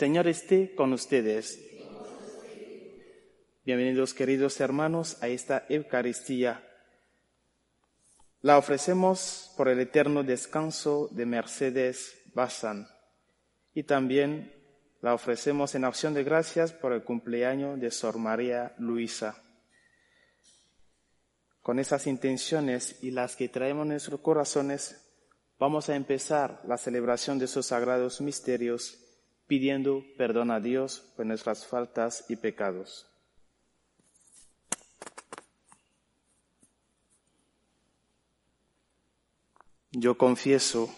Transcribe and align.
Señor 0.00 0.28
esté 0.28 0.74
con 0.74 0.94
ustedes. 0.94 1.60
Bienvenidos 3.66 4.14
queridos 4.14 4.58
hermanos 4.58 5.22
a 5.22 5.28
esta 5.28 5.66
Eucaristía. 5.68 6.66
La 8.40 8.56
ofrecemos 8.56 9.52
por 9.58 9.68
el 9.68 9.78
eterno 9.78 10.22
descanso 10.22 11.08
de 11.10 11.26
Mercedes 11.26 12.18
Bazán 12.32 12.88
y 13.74 13.82
también 13.82 14.54
la 15.02 15.12
ofrecemos 15.12 15.74
en 15.74 15.84
acción 15.84 16.14
de 16.14 16.24
gracias 16.24 16.72
por 16.72 16.94
el 16.94 17.04
cumpleaños 17.04 17.78
de 17.78 17.90
Sor 17.90 18.16
María 18.16 18.74
Luisa. 18.78 19.36
Con 21.60 21.78
esas 21.78 22.06
intenciones 22.06 22.96
y 23.02 23.10
las 23.10 23.36
que 23.36 23.50
traemos 23.50 23.82
en 23.82 23.88
nuestros 23.90 24.20
corazones, 24.20 24.96
vamos 25.58 25.90
a 25.90 25.94
empezar 25.94 26.62
la 26.66 26.78
celebración 26.78 27.38
de 27.38 27.44
esos 27.44 27.66
sagrados 27.66 28.22
misterios 28.22 29.06
pidiendo 29.50 30.04
perdón 30.16 30.52
a 30.52 30.60
Dios 30.60 31.02
por 31.16 31.26
nuestras 31.26 31.66
faltas 31.66 32.24
y 32.28 32.36
pecados. 32.36 33.08
Yo 39.90 40.16
confieso 40.16 40.88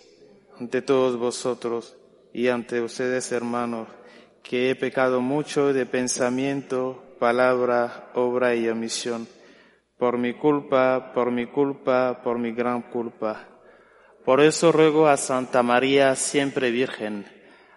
ante 0.60 0.82
todos 0.82 1.16
vosotros 1.18 1.96
y 2.34 2.48
ante 2.48 2.82
ustedes, 2.82 3.32
hermanos, 3.32 3.88
que 4.42 4.68
he 4.68 4.76
pecado 4.76 5.22
mucho 5.22 5.72
de 5.72 5.86
pensamiento, 5.86 7.16
palabra, 7.18 8.10
obra 8.14 8.54
y 8.54 8.68
omisión, 8.68 9.26
por 9.96 10.18
mi 10.18 10.34
culpa, 10.34 11.12
por 11.14 11.30
mi 11.30 11.46
culpa, 11.46 12.20
por 12.22 12.38
mi 12.38 12.52
gran 12.52 12.82
culpa. 12.82 13.48
Por 14.26 14.42
eso 14.42 14.72
ruego 14.72 15.08
a 15.08 15.16
Santa 15.16 15.62
María, 15.62 16.14
siempre 16.16 16.70
Virgen, 16.70 17.24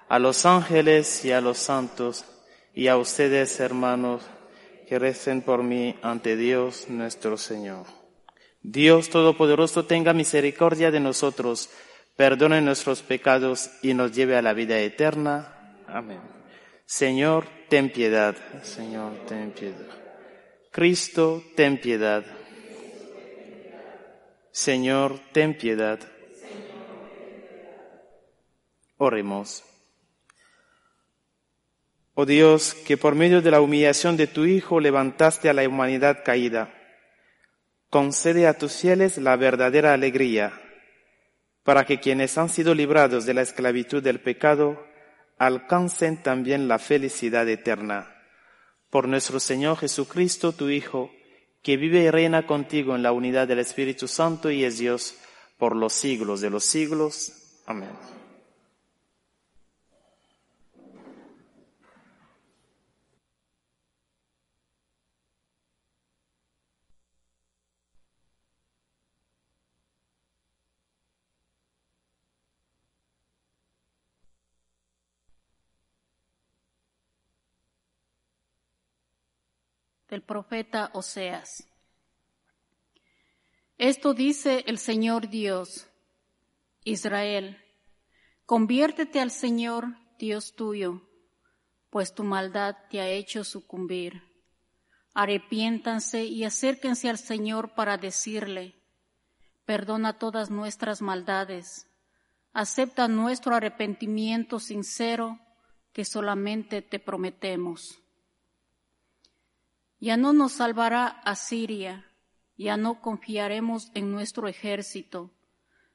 a 0.07 0.19
los 0.19 0.45
ángeles 0.45 1.25
y 1.25 1.31
a 1.31 1.41
los 1.41 1.57
santos, 1.57 2.25
y 2.73 2.87
a 2.87 2.97
ustedes, 2.97 3.59
hermanos, 3.59 4.23
que 4.87 4.99
recen 4.99 5.41
por 5.41 5.63
mí 5.63 5.95
ante 6.01 6.35
Dios 6.35 6.85
nuestro 6.89 7.37
Señor. 7.37 7.85
Dios 8.61 9.09
Todopoderoso 9.09 9.85
tenga 9.85 10.13
misericordia 10.13 10.91
de 10.91 10.99
nosotros, 10.99 11.69
perdone 12.15 12.61
nuestros 12.61 13.01
pecados 13.01 13.71
y 13.81 13.93
nos 13.93 14.11
lleve 14.13 14.35
a 14.35 14.41
la 14.41 14.53
vida 14.53 14.79
eterna. 14.79 15.83
Amén. 15.87 16.19
Señor, 16.85 17.47
ten 17.69 17.91
piedad. 17.91 18.35
Señor, 18.63 19.13
ten 19.27 19.51
piedad. 19.51 19.87
Cristo, 20.71 21.43
ten 21.55 21.79
piedad. 21.79 22.23
Señor, 24.51 25.19
ten 25.31 25.57
piedad. 25.57 25.99
Oremos. 28.97 29.63
Oh 32.15 32.25
Dios, 32.25 32.73
que 32.73 32.97
por 32.97 33.13
medio 33.13 33.41
de 33.41 33.51
la 33.51 33.59
humillación 33.59 34.15
de 34.15 34.25
tu 34.25 34.45
Hijo 34.45 34.79
levantaste 34.79 35.49
a 35.49 35.53
la 35.53 35.67
humanidad 35.67 36.23
caída, 36.23 36.73
concede 37.89 38.47
a 38.47 38.57
tus 38.57 38.77
fieles 38.77 39.17
la 39.17 39.35
verdadera 39.35 39.93
alegría 39.93 40.61
para 41.63 41.85
que 41.85 41.99
quienes 41.99 42.37
han 42.37 42.47
sido 42.47 42.73
librados 42.73 43.25
de 43.25 43.33
la 43.33 43.41
esclavitud 43.41 44.01
del 44.01 44.21
pecado 44.21 44.85
alcancen 45.37 46.21
también 46.21 46.67
la 46.67 46.79
felicidad 46.79 47.49
eterna. 47.49 48.15
Por 48.89 49.09
nuestro 49.09 49.39
Señor 49.39 49.77
Jesucristo, 49.77 50.53
tu 50.53 50.69
Hijo, 50.69 51.11
que 51.63 51.75
vive 51.75 52.03
y 52.03 52.11
reina 52.11 52.45
contigo 52.45 52.95
en 52.95 53.03
la 53.03 53.11
unidad 53.11 53.47
del 53.47 53.59
Espíritu 53.59 54.07
Santo 54.07 54.51
y 54.51 54.63
es 54.63 54.77
Dios 54.77 55.15
por 55.57 55.75
los 55.75 55.91
siglos 55.93 56.39
de 56.39 56.51
los 56.51 56.63
siglos. 56.63 57.61
Amén. 57.65 57.89
Del 80.15 80.23
profeta 80.23 80.91
Oseas. 80.93 81.67
Esto 83.77 84.13
dice 84.13 84.63
el 84.65 84.77
Señor 84.77 85.27
Dios, 85.27 85.89
Israel, 86.85 87.61
conviértete 88.45 89.19
al 89.19 89.29
Señor 89.29 89.97
Dios 90.17 90.55
tuyo, 90.55 91.01
pues 91.89 92.15
tu 92.15 92.23
maldad 92.23 92.77
te 92.89 93.01
ha 93.01 93.09
hecho 93.09 93.43
sucumbir. 93.43 94.23
Arrepiéntanse 95.13 96.23
y 96.23 96.45
acérquense 96.45 97.09
al 97.09 97.17
Señor 97.17 97.75
para 97.75 97.97
decirle, 97.97 98.81
perdona 99.65 100.17
todas 100.17 100.49
nuestras 100.49 101.01
maldades, 101.01 101.87
acepta 102.53 103.09
nuestro 103.09 103.53
arrepentimiento 103.53 104.61
sincero 104.61 105.41
que 105.91 106.05
solamente 106.05 106.81
te 106.81 106.99
prometemos. 106.99 108.04
Ya 110.05 110.17
no 110.17 110.33
nos 110.33 110.51
salvará 110.51 111.07
Asiria, 111.07 112.05
ya 112.57 112.77
no 112.77 113.01
confiaremos 113.01 113.89
en 113.95 114.11
nuestro 114.11 114.47
ejército, 114.47 115.31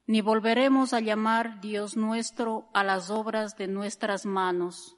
ni 0.04 0.20
volveremos 0.20 0.92
a 0.94 0.98
llamar 0.98 1.60
Dios 1.60 1.96
nuestro 1.96 2.68
a 2.74 2.82
las 2.82 3.08
obras 3.10 3.56
de 3.56 3.68
nuestras 3.68 4.26
manos, 4.26 4.96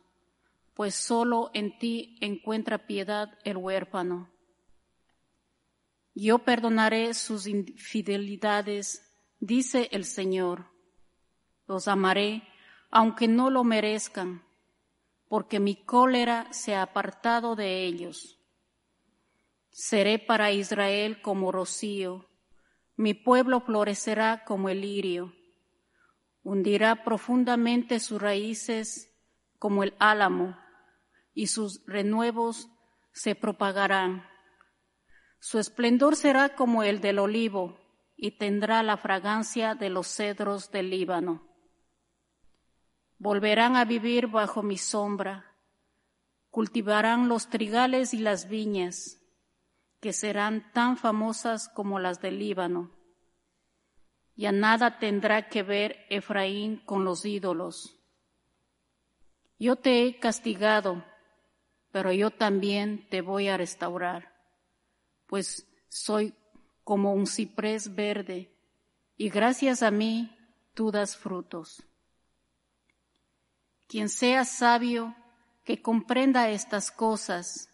pues 0.73 0.95
solo 0.95 1.51
en 1.53 1.79
ti 1.79 2.17
encuentra 2.23 2.87
piedad 2.87 3.39
el 3.45 3.59
huérfano. 3.59 4.31
Yo 6.15 6.39
perdonaré 6.39 7.13
sus 7.13 7.47
infidelidades, 7.47 9.15
dice 9.41 9.91
el 9.93 10.07
Señor. 10.07 10.71
Los 11.69 11.87
amaré, 11.87 12.45
aunque 12.91 13.29
no 13.29 13.51
lo 13.51 13.63
merezcan, 13.63 14.43
porque 15.29 15.61
mi 15.61 15.77
cólera 15.77 16.51
se 16.51 16.75
ha 16.75 16.81
apartado 16.81 17.57
de 17.57 17.85
ellos. 17.85 18.39
Seré 19.73 20.19
para 20.19 20.53
Israel 20.53 21.23
como 21.23 21.51
rocío, 21.51 22.29
mi 22.95 23.15
pueblo 23.15 23.61
florecerá 23.61 24.45
como 24.45 24.69
el 24.69 24.83
lirio, 24.83 25.35
hundirá 26.43 27.05
profundamente 27.05 27.99
sus 27.99 28.21
raíces 28.21 29.11
como 29.59 29.83
el 29.83 29.95
álamo, 29.99 30.59
y 31.33 31.47
sus 31.47 31.83
renuevos 31.87 32.69
se 33.13 33.35
propagarán. 33.35 34.27
Su 35.41 35.59
esplendor 35.59 36.17
será 36.17 36.55
como 36.55 36.83
el 36.83 37.01
del 37.01 37.19
olivo, 37.19 37.81
y 38.15 38.33
tendrá 38.33 38.83
la 38.83 38.99
fragancia 38.99 39.75
de 39.75 39.89
los 39.89 40.07
cedros 40.07 40.71
del 40.71 40.91
Líbano. 40.91 41.49
Volverán 43.19 43.77
a 43.77 43.87
vivir 43.87 44.27
bajo 44.27 44.63
mi 44.63 44.77
sombra, 44.77 45.57
cultivarán 46.51 47.29
los 47.29 47.49
trigales 47.49 48.13
y 48.13 48.19
las 48.19 48.49
viñas, 48.51 49.22
que 50.03 50.13
serán 50.13 50.73
tan 50.73 50.97
famosas 50.97 51.69
como 51.69 52.01
las 52.01 52.21
del 52.21 52.41
Líbano. 52.41 52.91
Ya 54.35 54.51
nada 54.51 54.99
tendrá 54.99 55.49
que 55.49 55.63
ver 55.63 56.05
Efraín 56.11 56.79
con 56.85 57.05
los 57.05 57.25
ídolos. 57.25 57.97
Yo 59.61 59.77
te 59.77 60.03
he 60.03 60.19
castigado, 60.19 61.05
pero 61.93 62.13
yo 62.13 62.33
también 62.33 63.07
te 63.11 63.21
voy 63.21 63.47
a 63.47 63.57
restaurar, 63.57 64.35
pues 65.29 65.69
soy 65.89 66.35
como 66.83 67.13
un 67.13 67.29
ciprés 67.29 67.95
verde, 67.95 68.53
y 69.17 69.29
gracias 69.29 69.85
a 69.85 69.93
mí 69.93 70.37
tú 70.75 70.91
das 70.91 71.17
frutos. 71.17 71.81
Quien 73.87 74.09
sea 74.09 74.45
sabio, 74.45 75.15
que 75.63 75.81
comprenda 75.81 76.51
estas 76.51 76.91
cosas, 76.91 77.72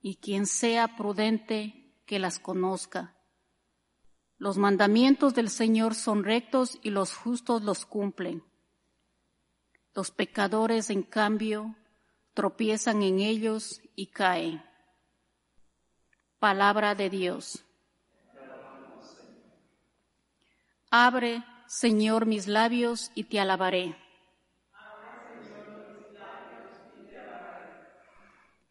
y 0.00 0.16
quien 0.16 0.46
sea 0.46 0.96
prudente 0.96 1.94
que 2.06 2.18
las 2.18 2.38
conozca. 2.38 3.14
Los 4.38 4.56
mandamientos 4.56 5.34
del 5.34 5.50
Señor 5.50 5.94
son 5.94 6.24
rectos 6.24 6.78
y 6.82 6.90
los 6.90 7.14
justos 7.14 7.62
los 7.62 7.84
cumplen. 7.84 8.44
Los 9.94 10.12
pecadores, 10.12 10.90
en 10.90 11.02
cambio, 11.02 11.74
tropiezan 12.34 13.02
en 13.02 13.18
ellos 13.18 13.82
y 13.96 14.06
caen. 14.06 14.62
Palabra 16.38 16.94
de 16.94 17.10
Dios. 17.10 17.64
Abre, 20.90 21.44
Señor, 21.66 22.26
mis 22.26 22.46
labios 22.46 23.10
y 23.14 23.24
te 23.24 23.40
alabaré. 23.40 23.96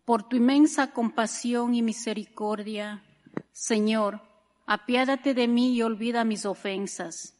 Por 0.07 0.23
tu 0.23 0.37
inmensa 0.37 0.93
compasión 0.93 1.75
y 1.75 1.81
misericordia, 1.81 3.03
Señor, 3.51 4.21
apiádate 4.65 5.33
de 5.33 5.49
mí 5.49 5.75
y 5.75 5.81
olvida 5.81 6.23
mis 6.23 6.45
ofensas. 6.45 7.37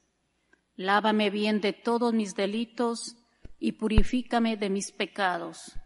Lávame 0.76 1.30
bien 1.30 1.62
de 1.62 1.72
todos 1.72 2.14
mis 2.14 2.36
delitos 2.36 3.16
y 3.58 3.72
purifícame 3.72 4.58
de 4.58 4.70
mis 4.70 4.92
pecados. 4.92 5.80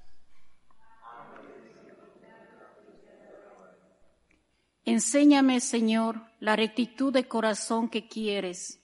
Enséñame, 4.83 5.59
Señor, 5.59 6.23
la 6.39 6.55
rectitud 6.55 7.13
de 7.13 7.27
corazón 7.27 7.89
que 7.89 8.07
quieres. 8.07 8.81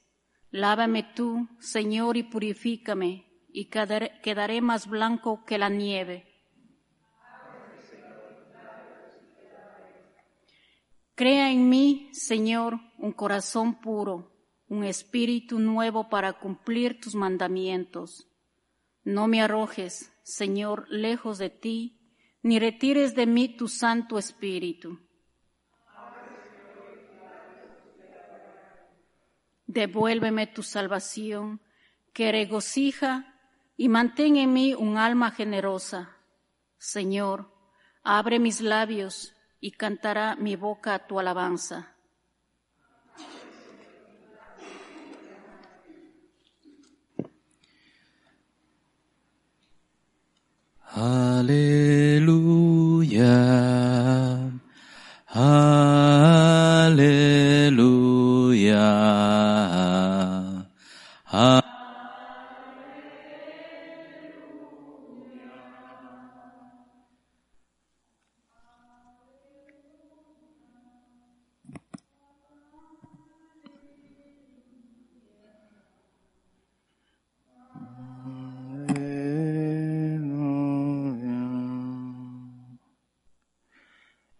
Lávame 0.52 1.02
tú, 1.16 1.48
Señor, 1.58 2.16
y 2.16 2.22
purifícame, 2.22 3.26
y 3.48 3.64
quedaré, 3.64 4.60
más 4.60 4.86
blanco 4.86 5.44
que 5.44 5.58
la 5.58 5.68
nieve. 5.68 6.37
Crea 11.18 11.50
en 11.50 11.68
mí, 11.68 12.10
Señor, 12.12 12.78
un 12.96 13.10
corazón 13.10 13.80
puro, 13.80 14.30
un 14.68 14.84
espíritu 14.84 15.58
nuevo 15.58 16.08
para 16.08 16.34
cumplir 16.34 17.00
tus 17.00 17.16
mandamientos. 17.16 18.28
No 19.02 19.26
me 19.26 19.42
arrojes, 19.42 20.12
Señor, 20.22 20.86
lejos 20.88 21.38
de 21.38 21.50
ti, 21.50 21.98
ni 22.40 22.60
retires 22.60 23.16
de 23.16 23.26
mí 23.26 23.48
tu 23.48 23.66
Santo 23.66 24.16
Espíritu. 24.16 25.00
Devuélveme 29.66 30.46
tu 30.46 30.62
salvación, 30.62 31.60
que 32.12 32.30
regocija 32.30 33.34
y 33.76 33.88
mantén 33.88 34.36
en 34.36 34.52
mí 34.52 34.72
un 34.72 34.96
alma 34.96 35.32
generosa. 35.32 36.16
Señor, 36.78 37.52
abre 38.04 38.38
mis 38.38 38.60
labios 38.60 39.34
y 39.60 39.72
cantará 39.72 40.36
mi 40.36 40.56
boca 40.56 41.06
tu 41.06 41.18
alabanza. 41.18 41.97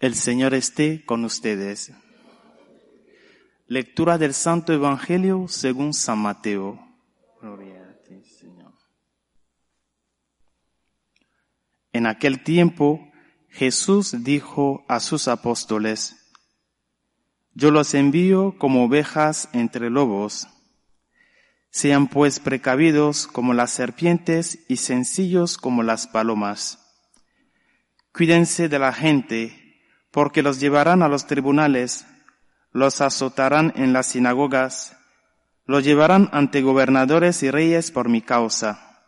El 0.08 0.14
Señor 0.14 0.54
esté 0.54 1.04
con 1.04 1.22
ustedes. 1.26 1.92
Lectura 3.66 4.16
del 4.16 4.32
Santo 4.32 4.72
Evangelio 4.72 5.48
según 5.48 5.92
San 5.92 6.20
Mateo. 6.20 6.80
Gloria 7.42 7.90
a 7.90 8.02
ti, 8.02 8.24
Señor. 8.24 8.72
En 11.92 12.06
aquel 12.06 12.42
tiempo 12.42 13.12
Jesús 13.50 14.24
dijo 14.24 14.82
a 14.88 15.00
sus 15.00 15.28
apóstoles, 15.28 16.32
Yo 17.52 17.70
los 17.70 17.92
envío 17.92 18.56
como 18.56 18.84
ovejas 18.84 19.50
entre 19.52 19.90
lobos. 19.90 20.48
Sean 21.68 22.08
pues 22.08 22.40
precavidos 22.40 23.26
como 23.26 23.52
las 23.52 23.72
serpientes 23.72 24.60
y 24.68 24.76
sencillos 24.76 25.58
como 25.58 25.82
las 25.82 26.06
palomas. 26.06 26.78
Cuídense 28.14 28.70
de 28.70 28.78
la 28.78 28.94
gente 28.94 29.67
porque 30.10 30.42
los 30.42 30.60
llevarán 30.60 31.02
a 31.02 31.08
los 31.08 31.26
tribunales, 31.26 32.06
los 32.72 33.00
azotarán 33.00 33.72
en 33.76 33.92
las 33.92 34.06
sinagogas, 34.06 34.96
los 35.66 35.84
llevarán 35.84 36.28
ante 36.32 36.62
gobernadores 36.62 37.42
y 37.42 37.50
reyes 37.50 37.90
por 37.90 38.08
mi 38.08 38.22
causa. 38.22 39.02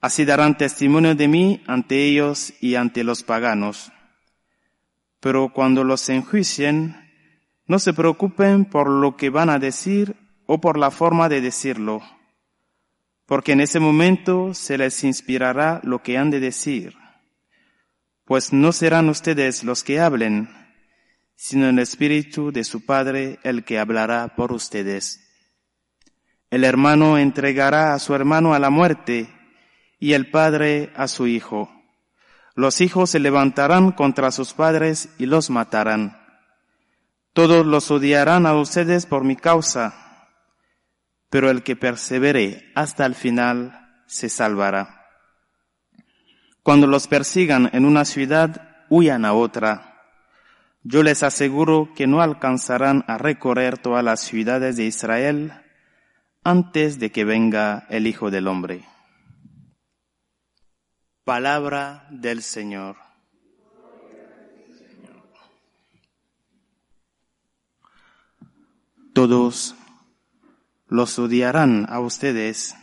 Así 0.00 0.24
darán 0.24 0.58
testimonio 0.58 1.14
de 1.14 1.28
mí 1.28 1.62
ante 1.66 2.04
ellos 2.04 2.52
y 2.60 2.74
ante 2.74 3.04
los 3.04 3.22
paganos. 3.22 3.92
Pero 5.20 5.52
cuando 5.52 5.84
los 5.84 6.08
enjuicien, 6.08 6.96
no 7.66 7.78
se 7.78 7.94
preocupen 7.94 8.64
por 8.64 8.90
lo 8.90 9.16
que 9.16 9.30
van 9.30 9.48
a 9.48 9.58
decir 9.58 10.16
o 10.46 10.60
por 10.60 10.76
la 10.76 10.90
forma 10.90 11.28
de 11.28 11.40
decirlo, 11.40 12.02
porque 13.26 13.52
en 13.52 13.60
ese 13.60 13.78
momento 13.78 14.52
se 14.52 14.76
les 14.76 15.04
inspirará 15.04 15.80
lo 15.84 16.02
que 16.02 16.18
han 16.18 16.30
de 16.30 16.40
decir 16.40 17.01
pues 18.24 18.52
no 18.52 18.72
serán 18.72 19.08
ustedes 19.08 19.64
los 19.64 19.82
que 19.82 20.00
hablen, 20.00 20.48
sino 21.34 21.68
el 21.68 21.78
Espíritu 21.78 22.52
de 22.52 22.64
su 22.64 22.84
Padre 22.86 23.38
el 23.42 23.64
que 23.64 23.78
hablará 23.78 24.34
por 24.36 24.52
ustedes. 24.52 25.22
El 26.50 26.64
hermano 26.64 27.16
entregará 27.16 27.94
a 27.94 27.98
su 27.98 28.14
hermano 28.14 28.52
a 28.52 28.58
la 28.58 28.68
muerte 28.68 29.32
y 29.98 30.12
el 30.12 30.30
padre 30.30 30.92
a 30.96 31.08
su 31.08 31.26
hijo. 31.26 31.72
Los 32.54 32.82
hijos 32.82 33.08
se 33.08 33.20
levantarán 33.20 33.92
contra 33.92 34.30
sus 34.30 34.52
padres 34.52 35.08
y 35.16 35.24
los 35.24 35.48
matarán. 35.48 36.18
Todos 37.32 37.64
los 37.64 37.90
odiarán 37.90 38.44
a 38.44 38.54
ustedes 38.54 39.06
por 39.06 39.24
mi 39.24 39.36
causa, 39.36 40.28
pero 41.30 41.50
el 41.50 41.62
que 41.62 41.74
persevere 41.76 42.70
hasta 42.74 43.06
el 43.06 43.14
final 43.14 44.02
se 44.06 44.28
salvará. 44.28 45.01
Cuando 46.62 46.86
los 46.86 47.08
persigan 47.08 47.70
en 47.72 47.84
una 47.84 48.04
ciudad, 48.04 48.86
huyan 48.88 49.24
a 49.24 49.32
otra. 49.32 50.00
Yo 50.84 51.02
les 51.02 51.24
aseguro 51.24 51.90
que 51.96 52.06
no 52.06 52.22
alcanzarán 52.22 53.04
a 53.08 53.18
recorrer 53.18 53.78
todas 53.78 54.04
las 54.04 54.20
ciudades 54.20 54.76
de 54.76 54.84
Israel 54.84 55.52
antes 56.44 57.00
de 57.00 57.10
que 57.10 57.24
venga 57.24 57.86
el 57.88 58.06
Hijo 58.06 58.30
del 58.30 58.46
Hombre. 58.46 58.84
Palabra 61.24 62.06
del 62.10 62.42
Señor. 62.42 62.96
Todos 69.12 69.74
los 70.86 71.18
odiarán 71.18 71.86
a 71.88 72.00
ustedes 72.00 72.76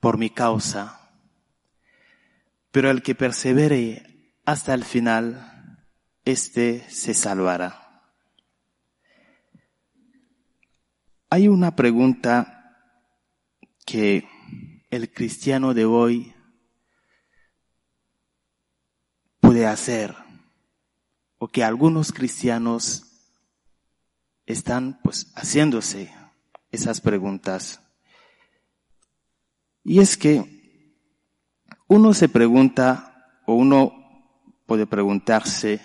por 0.00 0.18
mi 0.18 0.30
causa 0.30 1.05
pero 2.76 2.90
el 2.90 3.00
que 3.00 3.14
persevere 3.14 4.34
hasta 4.44 4.74
el 4.74 4.84
final, 4.84 5.80
éste 6.26 6.84
se 6.90 7.14
salvará. 7.14 8.04
Hay 11.30 11.48
una 11.48 11.74
pregunta 11.74 12.76
que 13.86 14.28
el 14.90 15.10
cristiano 15.10 15.72
de 15.72 15.86
hoy 15.86 16.34
puede 19.40 19.64
hacer 19.64 20.14
o 21.38 21.48
que 21.48 21.64
algunos 21.64 22.12
cristianos 22.12 23.06
están 24.44 25.00
pues 25.02 25.32
haciéndose 25.34 26.12
esas 26.70 27.00
preguntas. 27.00 27.80
Y 29.82 30.00
es 30.00 30.18
que 30.18 30.55
uno 31.88 32.14
se 32.14 32.28
pregunta, 32.28 33.30
o 33.46 33.54
uno 33.54 33.92
puede 34.66 34.86
preguntarse, 34.86 35.80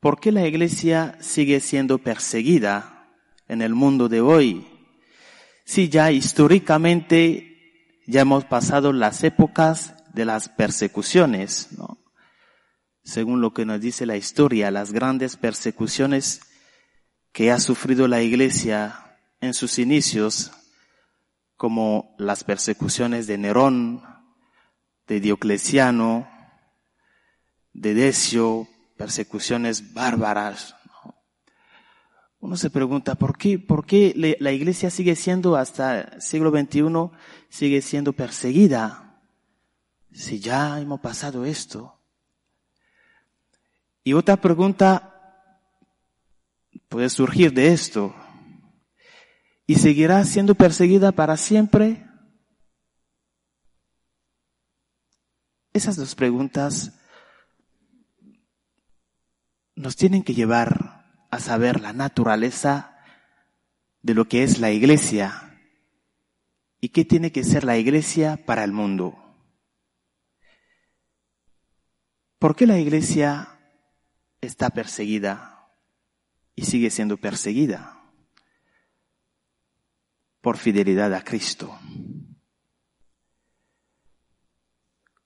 ¿por 0.00 0.18
qué 0.20 0.32
la 0.32 0.46
iglesia 0.46 1.16
sigue 1.20 1.60
siendo 1.60 1.98
perseguida 1.98 3.08
en 3.46 3.62
el 3.62 3.74
mundo 3.74 4.08
de 4.08 4.20
hoy? 4.20 4.66
Si 5.64 5.88
ya 5.88 6.10
históricamente 6.10 8.02
ya 8.06 8.22
hemos 8.22 8.44
pasado 8.44 8.92
las 8.92 9.24
épocas 9.24 9.94
de 10.12 10.24
las 10.24 10.48
persecuciones, 10.48 11.68
¿no? 11.78 11.98
Según 13.02 13.40
lo 13.40 13.52
que 13.52 13.66
nos 13.66 13.80
dice 13.80 14.06
la 14.06 14.16
historia, 14.16 14.70
las 14.70 14.92
grandes 14.92 15.36
persecuciones 15.36 16.40
que 17.32 17.50
ha 17.50 17.60
sufrido 17.60 18.08
la 18.08 18.22
iglesia 18.22 19.18
en 19.40 19.54
sus 19.54 19.78
inicios, 19.78 20.52
como 21.56 22.14
las 22.18 22.44
persecuciones 22.44 23.26
de 23.26 23.38
Nerón, 23.38 24.13
de 25.06 25.20
Diocleciano, 25.20 26.28
de 27.72 27.94
Decio, 27.94 28.68
persecuciones 28.96 29.92
bárbaras. 29.92 30.76
Uno 32.38 32.56
se 32.56 32.70
pregunta, 32.70 33.14
¿por 33.14 33.38
qué, 33.38 33.58
por 33.58 33.86
qué 33.86 34.36
la 34.38 34.52
iglesia 34.52 34.90
sigue 34.90 35.16
siendo 35.16 35.56
hasta 35.56 36.00
el 36.00 36.22
siglo 36.22 36.50
XXI, 36.50 37.10
sigue 37.48 37.80
siendo 37.80 38.12
perseguida? 38.12 39.18
Si 40.12 40.40
ya 40.40 40.78
hemos 40.78 41.00
pasado 41.00 41.44
esto. 41.44 41.98
Y 44.04 44.12
otra 44.12 44.36
pregunta 44.36 45.10
puede 46.88 47.08
surgir 47.08 47.52
de 47.52 47.72
esto. 47.72 48.14
y 49.66 49.76
seguirá 49.76 50.22
siendo 50.24 50.54
perseguida 50.54 51.12
para 51.12 51.38
siempre? 51.38 52.06
Esas 55.74 55.96
dos 55.96 56.14
preguntas 56.14 56.92
nos 59.74 59.96
tienen 59.96 60.22
que 60.22 60.32
llevar 60.32 61.26
a 61.32 61.40
saber 61.40 61.80
la 61.80 61.92
naturaleza 61.92 62.96
de 64.00 64.14
lo 64.14 64.28
que 64.28 64.44
es 64.44 64.60
la 64.60 64.70
iglesia 64.70 65.58
y 66.80 66.90
qué 66.90 67.04
tiene 67.04 67.32
que 67.32 67.42
ser 67.42 67.64
la 67.64 67.76
iglesia 67.76 68.36
para 68.46 68.62
el 68.62 68.70
mundo. 68.70 69.18
¿Por 72.38 72.54
qué 72.54 72.68
la 72.68 72.78
iglesia 72.78 73.58
está 74.40 74.70
perseguida 74.70 75.72
y 76.54 76.66
sigue 76.66 76.90
siendo 76.90 77.16
perseguida? 77.16 78.00
Por 80.40 80.56
fidelidad 80.56 81.12
a 81.14 81.24
Cristo. 81.24 81.76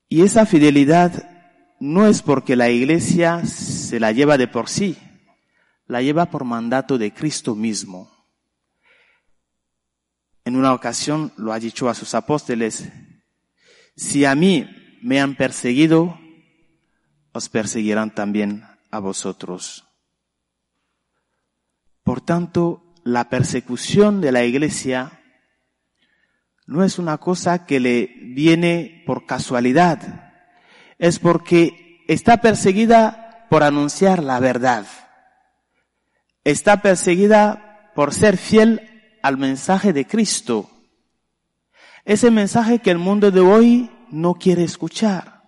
Y 0.09 0.23
esa 0.23 0.47
fidelidad 0.47 1.29
no 1.81 2.07
es 2.07 2.23
porque 2.23 2.57
la 2.57 2.71
iglesia 2.71 3.45
se 3.45 4.01
la 4.01 4.13
lleva 4.13 4.39
de 4.39 4.49
por 4.49 4.69
sí, 4.69 4.97
la 5.87 6.03
lleva 6.03 6.31
por 6.31 6.45
mandato 6.45 6.99
de 6.99 7.13
Cristo 7.13 7.55
mismo. 7.55 8.11
En 10.45 10.57
una 10.57 10.73
ocasión 10.73 11.33
lo 11.37 11.53
ha 11.53 11.59
dicho 11.59 11.89
a 11.89 11.95
sus 11.95 12.15
apóstoles, 12.15 12.89
si 13.97 14.25
a 14.25 14.35
mí 14.35 14.67
me 15.03 15.21
han 15.21 15.37
perseguido, 15.37 16.19
os 17.33 17.49
perseguirán 17.49 18.15
también 18.15 18.65
a 18.91 18.99
vosotros. 18.99 19.85
Por 22.03 22.23
tanto, 22.23 22.95
la 23.05 23.29
persecución 23.29 24.21
de 24.23 24.33
la 24.33 24.45
iglesia 24.45 25.18
no 26.69 26.85
es 26.85 26.99
una 26.99 27.17
cosa 27.17 27.65
que 27.65 27.81
le 27.81 28.13
viene 28.21 29.03
por 29.07 29.25
casualidad, 29.25 30.35
es 30.99 31.19
porque 31.19 32.05
está 32.09 32.43
perseguida 32.43 33.47
por 33.49 33.63
anunciar 33.63 34.23
la 34.23 34.39
verdad. 34.39 34.87
Está 36.45 36.83
perseguida 36.83 37.91
por 37.95 38.13
ser 38.13 38.37
fiel 38.37 39.19
al 39.23 39.39
mensaje 39.39 39.95
de 39.95 40.07
Cristo. 40.07 40.71
Ese 42.05 42.31
mensaje 42.31 42.81
que 42.81 42.91
el 42.91 42.99
mundo 42.99 43.31
de 43.31 43.41
hoy 43.41 43.91
no 44.11 44.35
quiere 44.35 44.63
escuchar. 44.63 45.45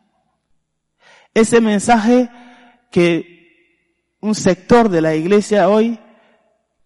Ese 1.35 1.61
mensaje 1.61 2.31
que 2.91 4.17
un 4.23 4.35
sector 4.35 4.89
de 4.89 5.03
la 5.03 5.15
iglesia 5.15 5.69
hoy 5.69 6.00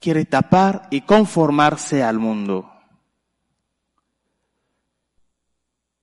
quiere 0.00 0.24
tapar 0.24 0.88
y 0.90 1.02
conformarse 1.02 2.02
al 2.02 2.18
mundo. 2.18 2.73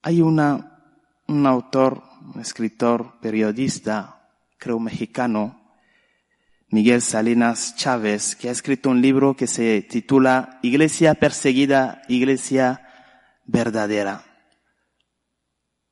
Hay 0.03 0.21
una, 0.21 0.79
un 1.27 1.45
autor, 1.45 2.01
un 2.33 2.41
escritor, 2.41 3.19
periodista, 3.21 4.29
creo 4.57 4.79
mexicano, 4.79 5.61
Miguel 6.69 7.01
Salinas 7.01 7.75
Chávez, 7.75 8.35
que 8.35 8.49
ha 8.49 8.51
escrito 8.51 8.89
un 8.89 9.01
libro 9.01 9.35
que 9.35 9.45
se 9.45 9.81
titula 9.83 10.59
Iglesia 10.63 11.13
perseguida, 11.13 12.01
Iglesia 12.07 12.87
verdadera. 13.45 14.23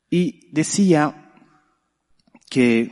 Y 0.10 0.50
decía 0.54 1.34
que 2.50 2.92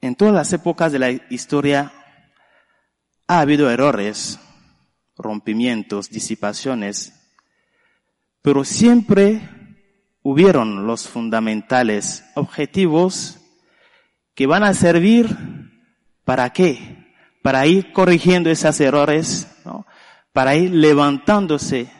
en 0.00 0.14
todas 0.14 0.34
las 0.34 0.52
épocas 0.52 0.92
de 0.92 0.98
la 0.98 1.10
historia 1.10 1.92
ha 3.26 3.40
habido 3.40 3.70
errores, 3.70 4.38
rompimientos, 5.16 6.10
disipaciones, 6.10 7.12
pero 8.42 8.64
siempre 8.64 9.61
hubieron 10.22 10.86
los 10.86 11.08
fundamentales 11.08 12.24
objetivos 12.34 13.38
que 14.34 14.46
van 14.46 14.62
a 14.62 14.74
servir 14.74 15.70
para 16.24 16.50
qué? 16.50 17.14
Para 17.42 17.66
ir 17.66 17.92
corrigiendo 17.92 18.50
esos 18.50 18.80
errores, 18.80 19.48
para 20.32 20.54
ir 20.54 20.70
levantándose 20.70 21.90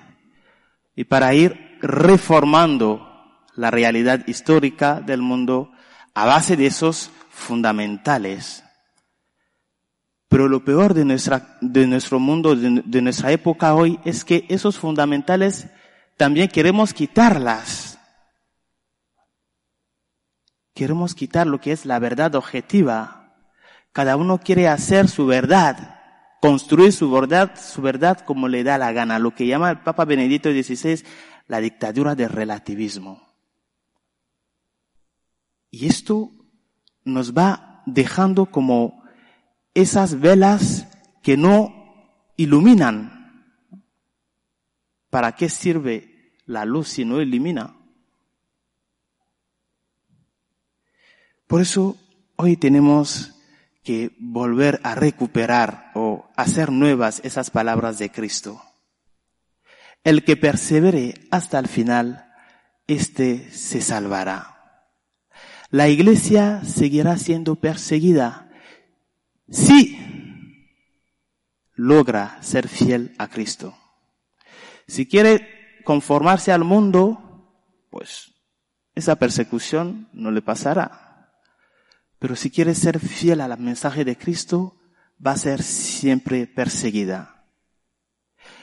y 0.95 1.05
para 1.05 1.35
ir 1.35 1.79
reformando 1.83 3.09
la 3.55 3.71
realidad 3.71 4.26
histórica 4.26 5.00
del 5.00 5.21
mundo 5.21 5.73
a 6.14 6.25
base 6.25 6.57
de 6.57 6.67
esos 6.67 7.11
fundamentales. 7.31 8.64
Pero 10.29 10.49
lo 10.49 10.64
peor 10.64 10.95
de 10.95 11.05
nuestra, 11.05 11.59
de 11.61 11.87
nuestro 11.87 12.19
mundo, 12.19 12.55
de, 12.55 12.83
de 12.85 13.02
nuestra 13.02 13.33
época 13.33 13.75
hoy, 13.75 13.99
es 14.05 14.25
que 14.25 14.47
esos 14.49 14.79
fundamentales 14.79 15.67
también 16.17 16.49
queremos 16.49 16.95
quitarlas 16.95 17.91
Queremos 20.75 21.14
quitar 21.14 21.47
lo 21.47 21.61
que 21.61 21.73
es 21.73 21.85
la 21.85 21.99
verdad 21.99 22.35
objetiva. 22.35 23.35
Cada 23.93 24.17
uno 24.17 24.38
quiere 24.38 24.69
hacer 24.69 25.09
su 25.09 25.26
verdad, 25.26 26.00
construir 26.41 26.93
su 26.93 27.11
verdad, 27.11 27.52
su 27.61 27.83
verdad 27.83 28.21
como 28.21 28.49
le 28.49 28.64
da 28.64 28.79
la 28.79 28.93
gana, 28.93 29.19
lo 29.19 29.35
que 29.35 29.47
llama 29.47 29.71
el 29.71 29.81
Papa 29.81 30.05
Benedicto 30.05 30.50
XVI 30.50 31.05
la 31.47 31.61
dictadura 31.61 32.14
del 32.14 32.31
relativismo. 32.31 33.21
Y 35.71 35.87
esto 35.87 36.31
nos 37.05 37.35
va 37.35 37.83
dejando 37.87 38.47
como 38.47 39.02
esas 39.75 40.21
velas 40.21 40.87
que 41.23 41.37
no 41.37 41.75
iluminan. 42.37 43.55
¿Para 45.11 45.33
qué 45.33 45.49
sirve 45.49 46.38
la 46.47 46.64
luz 46.64 46.88
si 46.88 47.05
no 47.05 47.21
ilumina? 47.21 47.76
Por 51.52 51.61
eso 51.61 51.99
hoy 52.37 52.56
tenemos 52.56 53.35
que 53.85 54.16
volver 54.18 54.80
a 54.85 54.94
recuperar 54.94 55.90
o 55.94 56.30
hacer 56.35 56.73
nuevas 56.73 57.21
esas 57.25 57.50
palabras 57.50 57.99
de 57.99 58.11
Cristo. 58.11 58.62
El 60.02 60.25
que 60.25 60.38
persevere 60.38 61.12
hasta 61.30 61.59
el 61.59 61.68
final, 61.68 62.32
éste 62.87 63.50
se 63.50 63.82
salvará. 63.82 64.88
La 65.68 65.90
iglesia 65.90 66.64
seguirá 66.64 67.18
siendo 67.18 67.56
perseguida 67.56 68.50
si 69.50 69.99
logra 71.75 72.38
ser 72.40 72.66
fiel 72.66 73.14
a 73.18 73.28
Cristo. 73.28 73.76
Si 74.88 75.06
quiere 75.06 75.82
conformarse 75.85 76.50
al 76.50 76.64
mundo, 76.64 77.87
pues 77.90 78.32
esa 78.94 79.16
persecución 79.16 80.09
no 80.14 80.30
le 80.30 80.40
pasará. 80.40 81.12
Pero 82.23 82.37
si 82.37 82.52
quiere 82.52 82.76
ser 82.76 83.00
fiel 83.00 83.41
al 83.41 83.59
mensaje 83.59 84.05
de 84.05 84.17
Cristo, 84.17 84.76
va 85.26 85.33
a 85.33 85.37
ser 85.37 85.61
siempre 85.61 86.47
perseguida. 86.47 87.49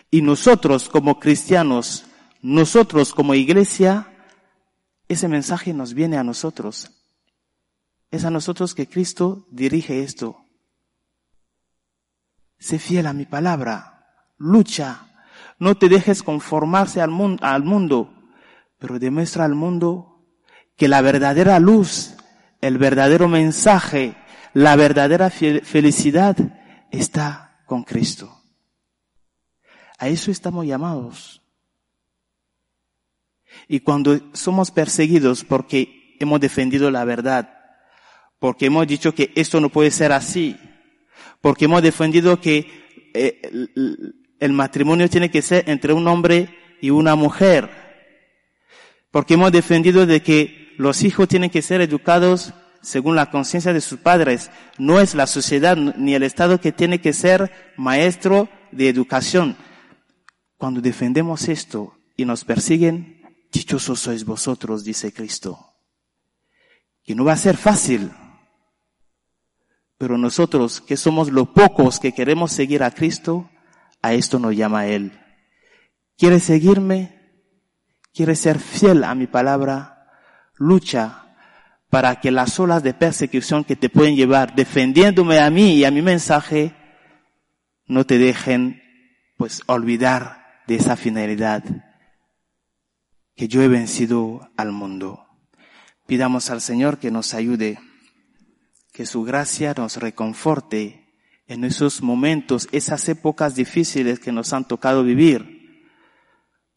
Y 0.10 0.22
nosotros 0.22 0.88
como 0.88 1.20
cristianos, 1.20 2.06
nosotros 2.42 3.12
como 3.12 3.36
iglesia, 3.36 4.08
ese 5.10 5.28
mensaje 5.28 5.74
nos 5.74 5.94
viene 5.94 6.16
a 6.16 6.24
nosotros. 6.24 6.90
Es 8.12 8.24
a 8.24 8.30
nosotros 8.32 8.74
que 8.74 8.88
Cristo 8.88 9.46
dirige 9.52 10.04
esto. 10.04 10.38
Sé 12.60 12.80
fiel 12.80 13.08
a 13.08 13.14
mi 13.14 13.26
palabra, 13.26 14.24
lucha, 14.38 15.06
no 15.60 15.76
te 15.76 15.90
dejes 15.90 16.24
conformarse 16.24 17.02
al 17.02 17.12
mundo, 17.12 17.46
al 17.46 17.66
mundo 17.66 18.14
pero 18.78 19.00
demuestra 19.00 19.44
al 19.44 19.54
mundo 19.54 20.24
que 20.78 20.88
la 20.88 21.02
verdadera 21.02 21.60
luz 21.60 22.16
el 22.62 22.78
verdadero 22.78 23.28
mensaje, 23.28 24.16
la 24.54 24.76
verdadera 24.76 25.30
felicidad 25.30 26.38
está 26.92 27.62
con 27.66 27.84
Cristo. 27.84 28.42
A 29.98 30.08
eso 30.08 30.32
estamos 30.32 30.66
llamados. 30.66 31.42
Y 33.68 33.82
cuando 33.82 34.20
somos 34.34 34.72
perseguidos 34.72 35.44
porque 35.44 36.16
hemos 36.20 36.40
defendido 36.40 36.92
la 36.92 37.04
verdad, 37.06 37.54
porque 38.40 38.68
hemos 38.68 38.88
dicho 38.88 39.14
que 39.14 39.32
esto 39.36 39.60
no 39.60 39.70
puede 39.70 39.92
ser 39.92 40.12
así, 40.12 40.58
porque 41.42 41.66
hemos 41.66 41.82
defendido 41.82 42.40
que 42.40 43.12
eh, 43.14 43.42
el 44.40 44.54
matrimonio 44.54 45.10
tiene 45.10 45.30
que 45.30 45.42
ser 45.42 45.70
entre 45.70 45.94
un 45.94 46.08
hombre 46.08 46.58
y 46.82 46.90
una 46.90 47.16
mujer, 47.16 47.70
porque 49.12 49.34
hemos 49.34 49.52
defendido 49.52 50.06
de 50.06 50.22
que 50.22 50.69
los 50.80 51.04
hijos 51.04 51.28
tienen 51.28 51.50
que 51.50 51.62
ser 51.62 51.82
educados 51.82 52.54
según 52.82 53.18
la 53.18 53.30
conciencia 53.30 53.74
de 53.74 53.82
sus 53.82 54.00
padres. 54.00 54.50
No 54.78 55.02
es 55.02 55.14
la 55.14 55.28
sociedad 55.28 55.76
ni 55.76 56.16
el 56.16 56.24
Estado 56.24 56.62
que 56.62 56.72
tiene 56.72 57.02
que 57.02 57.12
ser 57.12 57.74
maestro 57.76 58.48
de 58.72 58.88
educación. 58.88 59.58
Cuando 60.56 60.80
defendemos 60.80 61.50
esto 61.50 61.98
y 62.16 62.24
nos 62.24 62.46
persiguen, 62.46 63.22
dichosos 63.52 64.00
sois 64.00 64.24
vosotros, 64.24 64.86
dice 64.86 65.12
Cristo. 65.12 65.60
Que 67.04 67.14
no 67.14 67.26
va 67.26 67.34
a 67.34 67.38
ser 67.38 67.58
fácil. 67.58 68.12
Pero 69.98 70.18
nosotros, 70.18 70.80
que 70.80 70.96
somos 70.96 71.30
los 71.30 71.50
pocos 71.50 72.00
que 72.00 72.14
queremos 72.14 72.54
seguir 72.54 72.84
a 72.84 72.92
Cristo, 72.92 73.50
a 74.02 74.14
esto 74.14 74.40
nos 74.40 74.56
llama 74.56 74.88
Él. 74.88 75.20
¿Quieres 76.18 76.44
seguirme? 76.44 77.20
¿Quieres 78.14 78.40
ser 78.40 78.60
fiel 78.60 79.04
a 79.04 79.14
mi 79.14 79.28
palabra? 79.28 79.99
Lucha 80.60 81.26
para 81.90 82.20
que 82.20 82.30
las 82.30 82.60
olas 82.60 82.84
de 82.84 82.94
persecución 82.94 83.64
que 83.64 83.76
te 83.76 83.90
pueden 83.90 84.16
llevar 84.16 84.54
defendiéndome 84.54 85.40
a 85.40 85.50
mí 85.50 85.74
y 85.74 85.86
a 85.86 85.92
mi 85.92 86.04
mensaje 86.04 86.76
no 87.88 88.06
te 88.06 88.20
dejen 88.20 88.84
pues 89.38 89.64
olvidar 89.66 90.62
de 90.68 90.76
esa 90.76 90.96
finalidad 90.96 91.64
que 93.36 93.48
yo 93.48 93.64
he 93.64 93.68
vencido 93.68 94.52
al 94.58 94.72
mundo. 94.72 95.26
Pidamos 96.06 96.50
al 96.50 96.62
Señor 96.62 97.00
que 97.00 97.10
nos 97.10 97.34
ayude, 97.34 97.80
que 98.92 99.06
su 99.06 99.24
gracia 99.24 99.74
nos 99.76 99.98
reconforte 99.98 101.08
en 101.48 101.64
esos 101.64 102.04
momentos, 102.04 102.68
esas 102.72 103.08
épocas 103.10 103.56
difíciles 103.56 104.20
que 104.20 104.32
nos 104.32 104.54
han 104.54 104.68
tocado 104.68 105.04
vivir, 105.04 105.88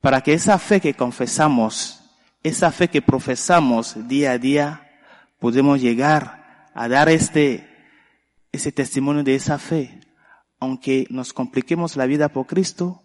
para 0.01 0.23
que 0.23 0.33
esa 0.33 0.59
fe 0.59 0.81
que 0.81 0.95
confesamos, 0.95 2.02
esa 2.43 2.73
fe 2.73 2.89
que 2.89 3.03
profesamos 3.03 4.09
día 4.09 4.33
a 4.33 4.39
día, 4.39 4.91
podemos 5.39 5.81
llegar 5.81 6.71
a 6.75 6.89
dar 6.89 7.09
este, 7.09 7.69
ese 8.51 8.73
testimonio 8.73 9.23
de 9.23 9.35
esa 9.35 9.59
fe, 9.59 10.01
aunque 10.59 11.07
nos 11.11 11.33
compliquemos 11.33 11.97
la 11.97 12.07
vida 12.07 12.29
por 12.31 12.47
Cristo, 12.47 13.03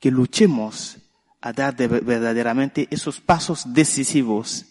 que 0.00 0.10
luchemos 0.10 0.98
a 1.40 1.52
dar 1.52 1.76
verdaderamente 1.76 2.88
esos 2.90 3.20
pasos 3.20 3.74
decisivos 3.74 4.66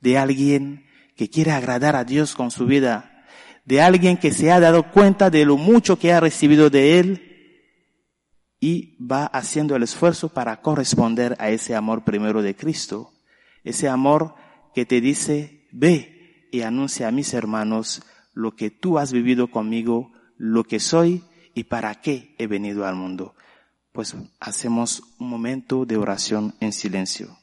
de 0.00 0.18
alguien 0.18 0.86
que 1.16 1.28
quiere 1.28 1.52
agradar 1.52 1.96
a 1.96 2.04
Dios 2.04 2.34
con 2.34 2.50
su 2.50 2.66
vida, 2.66 3.26
de 3.64 3.82
alguien 3.82 4.16
que 4.16 4.32
se 4.32 4.50
ha 4.50 4.60
dado 4.60 4.90
cuenta 4.90 5.30
de 5.30 5.44
lo 5.44 5.56
mucho 5.56 5.98
que 5.98 6.12
ha 6.12 6.20
recibido 6.20 6.70
de 6.70 6.98
Él 6.98 7.30
y 8.60 8.96
va 9.04 9.26
haciendo 9.26 9.76
el 9.76 9.82
esfuerzo 9.82 10.28
para 10.28 10.60
corresponder 10.60 11.36
a 11.38 11.50
ese 11.50 11.74
amor 11.74 12.04
primero 12.04 12.42
de 12.42 12.54
Cristo, 12.54 13.12
ese 13.64 13.88
amor 13.88 14.34
que 14.74 14.86
te 14.86 15.00
dice, 15.00 15.68
ve, 15.72 16.48
y 16.52 16.62
anuncia 16.62 17.08
a 17.08 17.12
mis 17.12 17.34
hermanos 17.34 18.02
lo 18.32 18.56
que 18.56 18.70
tú 18.70 18.98
has 18.98 19.12
vivido 19.12 19.50
conmigo, 19.50 20.12
lo 20.36 20.64
que 20.64 20.80
soy 20.80 21.22
y 21.54 21.64
para 21.64 22.00
qué 22.00 22.34
he 22.38 22.46
venido 22.46 22.86
al 22.86 22.94
mundo. 22.94 23.34
Pues 23.92 24.16
hacemos 24.38 25.02
un 25.18 25.28
momento 25.28 25.84
de 25.84 25.96
oración 25.96 26.54
en 26.60 26.72
silencio. 26.72 27.39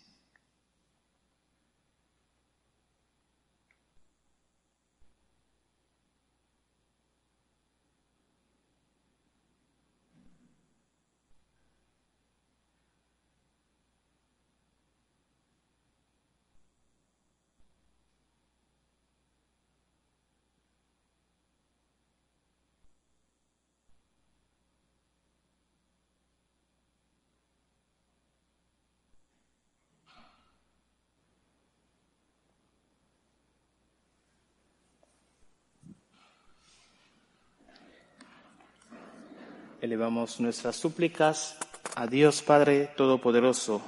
Elevamos 39.79 40.39
nuestras 40.39 40.75
súplicas 40.75 41.55
a 41.95 42.07
Dios 42.07 42.41
Padre 42.41 42.87
Todopoderoso 42.97 43.83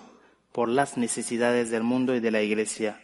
por 0.52 0.70
las 0.70 0.98
necesidades 0.98 1.72
del 1.72 1.82
mundo 1.82 2.14
y 2.14 2.20
de 2.20 2.30
la 2.30 2.44
Iglesia. 2.44 3.02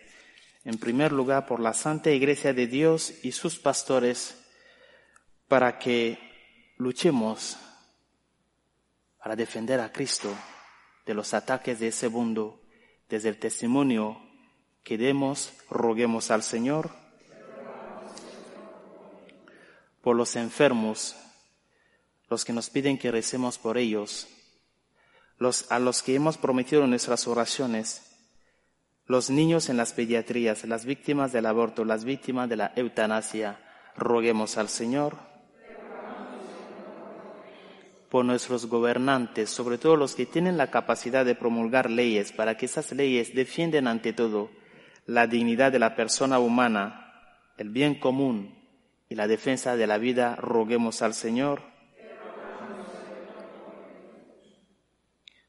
En 0.66 0.78
primer 0.78 1.12
lugar, 1.12 1.48
por 1.48 1.60
la 1.60 1.74
Santa 1.74 2.12
Iglesia 2.12 2.54
de 2.54 2.68
Dios 2.68 3.14
y 3.24 3.32
sus 3.32 3.58
pastores, 3.58 4.40
para 5.48 5.80
que 5.80 6.20
luchemos 6.78 7.58
para 9.18 9.36
defender 9.36 9.80
a 9.80 9.92
Cristo 9.92 10.32
de 11.08 11.16
los 11.16 11.34
ataques 11.34 11.80
de 11.80 11.88
ese 11.88 12.08
mundo, 12.10 12.62
desde 13.10 13.30
el 13.30 13.40
testimonio 13.40 14.22
que 14.84 15.00
demos, 15.00 15.54
roguemos 15.72 16.30
al 16.30 16.44
Señor 16.44 16.92
por 20.02 20.16
los 20.16 20.36
enfermos, 20.36 21.16
los 22.30 22.46
que 22.46 22.54
nos 22.54 22.70
piden 22.70 22.98
que 22.98 23.12
recemos 23.12 23.58
por 23.58 23.78
ellos, 23.78 24.28
los 25.38 25.72
a 25.72 25.80
los 25.80 26.02
que 26.02 26.16
hemos 26.16 26.38
prometido 26.38 26.88
nuestras 26.88 27.28
oraciones, 27.28 28.02
los 29.06 29.30
niños 29.30 29.70
en 29.70 29.78
las 29.78 29.94
pediatrías, 29.94 30.66
las 30.66 30.86
víctimas 30.86 31.32
del 31.32 31.46
aborto, 31.46 31.86
las 31.86 32.06
víctimas 32.06 32.50
de 32.50 32.56
la 32.56 32.74
eutanasia, 32.76 33.60
roguemos 33.96 34.58
al 34.58 34.70
Señor 34.70 35.18
por 38.10 38.26
nuestros 38.26 38.68
gobernantes, 38.68 39.50
sobre 39.50 39.78
todo 39.78 39.96
los 39.96 40.16
que 40.16 40.26
tienen 40.26 40.58
la 40.58 40.72
capacidad 40.72 41.26
de 41.26 41.36
promulgar 41.36 41.92
leyes, 41.92 42.32
para 42.32 42.56
que 42.58 42.66
esas 42.66 42.92
leyes 42.94 43.36
defienden 43.36 43.88
ante 43.88 44.14
todo 44.14 44.50
la 45.06 45.28
dignidad 45.28 45.72
de 45.72 45.80
la 45.80 45.96
persona 45.96 46.40
humana, 46.40 47.14
el 47.58 47.70
bien 47.70 47.96
común 47.96 48.56
y 49.10 49.16
la 49.16 49.28
defensa 49.28 49.76
de 49.76 49.86
la 49.86 49.98
vida, 49.98 50.36
roguemos 50.36 51.02
al 51.02 51.14
Señor 51.14 51.75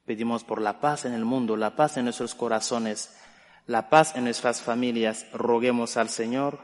Pedimos 0.06 0.44
por 0.44 0.62
la 0.62 0.80
paz 0.80 1.04
en 1.04 1.14
el 1.14 1.24
mundo, 1.24 1.56
la 1.56 1.74
paz 1.74 1.96
en 1.96 2.04
nuestros 2.04 2.36
corazones, 2.36 3.16
la 3.66 3.90
paz 3.90 4.14
en 4.14 4.22
nuestras 4.22 4.62
familias. 4.62 5.26
Roguemos 5.32 5.96
al 5.96 6.10
Señor 6.10 6.60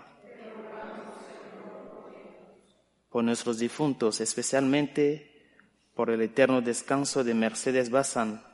por 3.10 3.24
nuestros 3.24 3.58
difuntos, 3.58 4.20
especialmente 4.20 5.50
por 5.96 6.10
el 6.10 6.22
eterno 6.22 6.60
descanso 6.60 7.24
de 7.24 7.34
Mercedes 7.34 7.90
Bazán, 7.90 8.44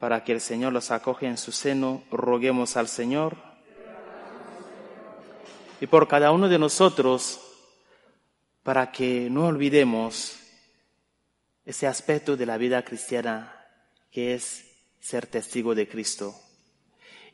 para 0.00 0.24
que 0.24 0.32
el 0.32 0.40
Señor 0.40 0.72
los 0.72 0.90
acoge 0.90 1.26
en 1.26 1.38
su 1.38 1.52
seno. 1.52 2.02
Roguemos 2.10 2.76
al 2.76 2.88
Señor. 2.88 3.36
Y 5.80 5.86
por 5.86 6.08
cada 6.08 6.32
uno 6.32 6.48
de 6.48 6.58
nosotros, 6.58 7.40
para 8.64 8.90
que 8.90 9.30
no 9.30 9.46
olvidemos 9.46 10.36
ese 11.64 11.86
aspecto 11.86 12.36
de 12.36 12.44
la 12.44 12.56
vida 12.56 12.82
cristiana 12.82 13.54
que 14.18 14.34
es 14.34 14.66
ser 14.98 15.28
testigo 15.28 15.76
de 15.76 15.86
Cristo. 15.86 16.34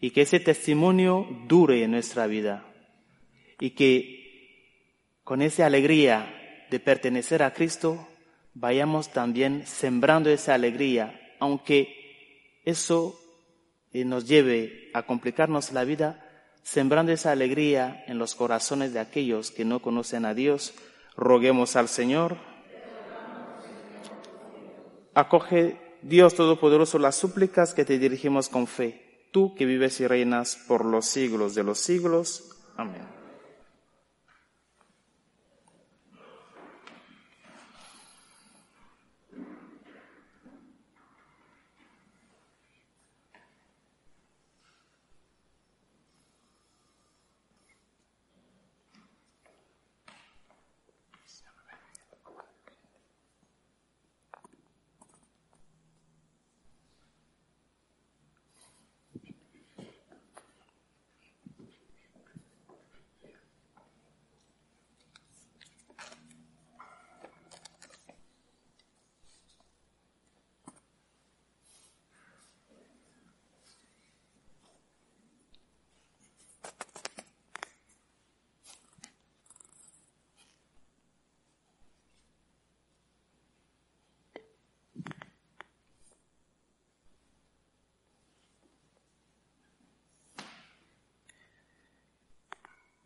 Y 0.02 0.10
que 0.10 0.20
ese 0.20 0.38
testimonio 0.38 1.26
dure 1.48 1.82
en 1.82 1.92
nuestra 1.92 2.26
vida. 2.26 2.62
Y 3.58 3.70
que 3.70 5.16
con 5.24 5.40
esa 5.40 5.64
alegría 5.64 6.66
de 6.70 6.80
pertenecer 6.80 7.42
a 7.42 7.54
Cristo 7.54 8.06
vayamos 8.52 9.14
también 9.14 9.66
sembrando 9.66 10.28
esa 10.28 10.52
alegría, 10.52 11.18
aunque 11.40 12.60
eso 12.66 13.18
eh, 13.94 14.04
nos 14.04 14.28
lleve 14.28 14.90
a 14.92 15.04
complicarnos 15.04 15.72
la 15.72 15.84
vida, 15.84 16.52
sembrando 16.64 17.12
esa 17.12 17.32
alegría 17.32 18.04
en 18.08 18.18
los 18.18 18.34
corazones 18.34 18.92
de 18.92 19.00
aquellos 19.00 19.50
que 19.50 19.64
no 19.64 19.80
conocen 19.80 20.26
a 20.26 20.34
Dios, 20.34 20.74
roguemos 21.16 21.76
al 21.76 21.88
Señor. 21.88 22.36
Acoge 25.14 25.83
Dios 26.04 26.34
Todopoderoso, 26.34 26.98
las 26.98 27.16
súplicas 27.16 27.72
que 27.72 27.86
te 27.86 27.98
dirigimos 27.98 28.50
con 28.50 28.66
fe, 28.66 29.24
tú 29.30 29.54
que 29.54 29.64
vives 29.64 30.00
y 30.00 30.06
reinas 30.06 30.58
por 30.68 30.84
los 30.84 31.06
siglos 31.06 31.54
de 31.54 31.64
los 31.64 31.78
siglos. 31.78 32.60
Amén. 32.76 33.23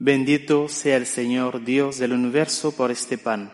Bendito 0.00 0.68
sea 0.68 0.96
el 0.96 1.06
Señor 1.06 1.64
Dios 1.64 1.98
del 1.98 2.12
universo 2.12 2.70
por 2.70 2.92
este 2.92 3.18
pan, 3.18 3.52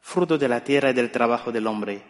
fruto 0.00 0.36
de 0.36 0.48
la 0.48 0.64
tierra 0.64 0.90
y 0.90 0.94
del 0.94 1.12
trabajo 1.12 1.52
del 1.52 1.68
hombre, 1.68 2.02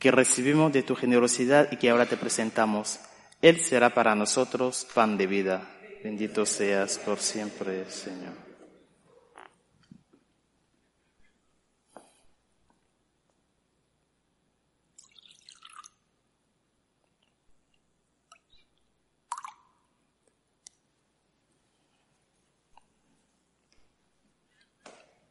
que 0.00 0.10
recibimos 0.10 0.72
de 0.72 0.82
tu 0.82 0.96
generosidad 0.96 1.70
y 1.70 1.76
que 1.76 1.88
ahora 1.88 2.06
te 2.06 2.16
presentamos. 2.16 2.98
Él 3.40 3.60
será 3.60 3.94
para 3.94 4.16
nosotros 4.16 4.88
pan 4.92 5.16
de 5.16 5.28
vida. 5.28 5.70
Bendito 6.02 6.44
seas 6.44 6.98
por 6.98 7.20
siempre, 7.20 7.88
Señor. 7.88 8.45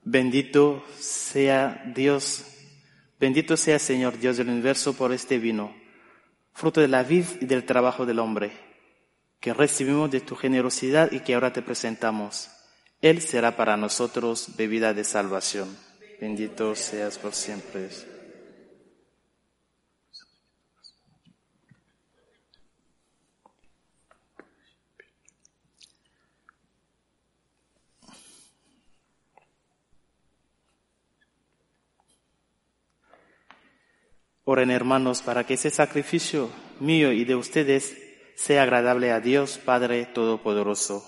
Bendito 0.07 0.85
sea 0.99 1.83
Dios, 1.95 2.45
bendito 3.19 3.57
sea 3.57 3.79
Señor 3.79 4.19
Dios 4.19 4.37
del 4.37 4.49
universo 4.49 4.93
por 4.93 5.11
este 5.11 5.39
vino, 5.39 5.75
fruto 6.53 6.79
de 6.79 6.87
la 6.87 7.01
vid 7.01 7.25
y 7.41 7.47
del 7.47 7.65
trabajo 7.65 8.05
del 8.05 8.19
hombre, 8.19 8.51
que 9.39 9.51
recibimos 9.51 10.11
de 10.11 10.21
tu 10.21 10.35
generosidad 10.35 11.11
y 11.11 11.21
que 11.21 11.33
ahora 11.33 11.53
te 11.53 11.63
presentamos. 11.63 12.51
Él 13.01 13.19
será 13.19 13.57
para 13.57 13.77
nosotros 13.77 14.55
bebida 14.55 14.93
de 14.93 15.03
salvación. 15.03 15.75
Bendito 16.21 16.75
seas 16.75 17.17
por 17.17 17.33
siempre. 17.33 17.89
Oren 34.47 34.69
hermanos 34.69 35.23
para 35.23 35.43
que 35.43 35.55
ese 35.55 35.71
sacrificio 35.71 36.51
mío 36.79 37.11
y 37.11 37.25
de 37.25 37.35
ustedes 37.35 37.97
sea 38.35 38.61
agradable 38.61 39.11
a 39.11 39.19
Dios 39.19 39.57
Padre 39.57 40.05
Todopoderoso. 40.05 41.03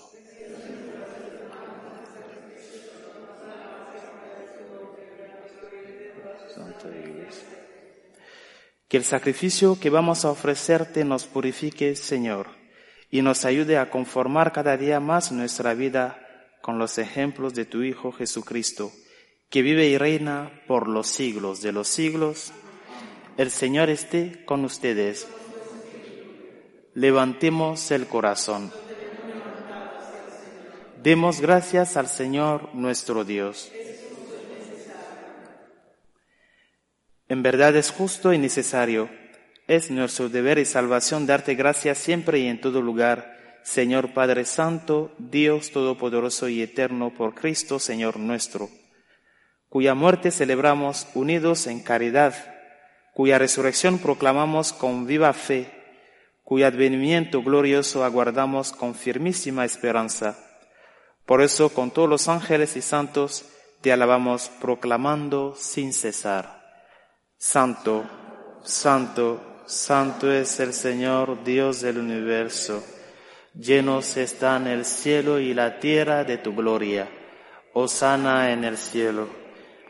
Que 8.88 8.96
el 8.96 9.04
sacrificio 9.04 9.78
que 9.78 9.90
vamos 9.90 10.24
a 10.24 10.30
ofrecerte 10.30 11.04
nos 11.04 11.24
purifique, 11.24 11.94
Señor, 11.94 12.48
y 13.08 13.22
nos 13.22 13.44
ayude 13.44 13.78
a 13.78 13.88
conformar 13.88 14.52
cada 14.52 14.76
día 14.76 14.98
más 14.98 15.30
nuestra 15.30 15.74
vida 15.74 16.18
con 16.60 16.78
los 16.78 16.98
ejemplos 16.98 17.54
de 17.54 17.66
tu 17.66 17.84
Hijo 17.84 18.10
Jesucristo, 18.10 18.90
que 19.48 19.62
vive 19.62 19.86
y 19.86 19.96
reina 19.96 20.50
por 20.66 20.88
los 20.88 21.06
siglos 21.06 21.62
de 21.62 21.70
los 21.70 21.86
siglos. 21.86 22.52
El 23.38 23.52
Señor 23.52 23.88
esté 23.88 24.44
con 24.44 24.64
ustedes. 24.64 25.28
Levantemos 26.94 27.92
el 27.92 28.08
corazón. 28.08 28.72
Demos 31.00 31.40
gracias 31.40 31.96
al 31.96 32.08
Señor 32.08 32.74
nuestro 32.74 33.24
Dios. 33.24 33.70
En 37.28 37.44
verdad 37.44 37.76
es 37.76 37.92
justo 37.92 38.32
y 38.32 38.38
necesario. 38.38 39.08
Es 39.68 39.92
nuestro 39.92 40.28
deber 40.28 40.58
y 40.58 40.64
salvación 40.64 41.24
darte 41.24 41.54
gracias 41.54 41.98
siempre 41.98 42.40
y 42.40 42.48
en 42.48 42.60
todo 42.60 42.82
lugar, 42.82 43.60
Señor 43.62 44.14
Padre 44.14 44.46
Santo, 44.46 45.14
Dios 45.18 45.70
Todopoderoso 45.70 46.48
y 46.48 46.60
Eterno, 46.60 47.14
por 47.14 47.36
Cristo, 47.36 47.78
Señor 47.78 48.18
nuestro, 48.18 48.68
cuya 49.68 49.94
muerte 49.94 50.32
celebramos 50.32 51.06
unidos 51.14 51.68
en 51.68 51.84
caridad 51.84 52.57
cuya 53.18 53.36
resurrección 53.36 53.98
proclamamos 53.98 54.72
con 54.72 55.04
viva 55.04 55.32
fe, 55.32 55.68
cuyo 56.44 56.68
advenimiento 56.68 57.42
glorioso 57.42 58.04
aguardamos 58.04 58.70
con 58.70 58.94
firmísima 58.94 59.64
esperanza. 59.64 60.38
Por 61.26 61.42
eso, 61.42 61.70
con 61.70 61.90
todos 61.90 62.08
los 62.08 62.28
ángeles 62.28 62.76
y 62.76 62.80
santos, 62.80 63.44
te 63.80 63.92
alabamos 63.92 64.52
proclamando 64.60 65.56
sin 65.56 65.92
cesar. 65.92 66.62
Santo, 67.36 68.08
santo, 68.62 69.64
santo 69.66 70.32
es 70.32 70.60
el 70.60 70.72
Señor 70.72 71.42
Dios 71.42 71.80
del 71.80 71.98
universo. 71.98 72.84
Llenos 73.52 74.16
están 74.16 74.68
el 74.68 74.84
cielo 74.84 75.40
y 75.40 75.54
la 75.54 75.80
tierra 75.80 76.22
de 76.22 76.38
tu 76.38 76.54
gloria. 76.54 77.08
Osana 77.72 78.52
en 78.52 78.62
el 78.62 78.76
cielo. 78.78 79.26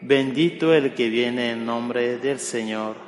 Bendito 0.00 0.72
el 0.72 0.94
que 0.94 1.10
viene 1.10 1.50
en 1.50 1.66
nombre 1.66 2.16
del 2.16 2.40
Señor 2.40 3.07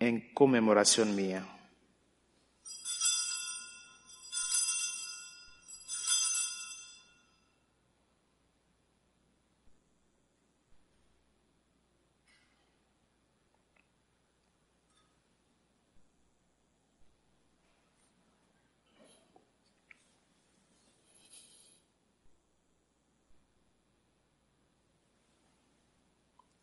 en 0.00 0.32
conmemoración 0.32 1.14
mía. 1.14 1.44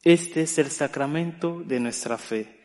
Este 0.04 0.44
es 0.44 0.60
el 0.60 0.70
sacramento 0.70 1.64
de 1.66 1.80
nuestra 1.80 2.20
fe 2.20 2.65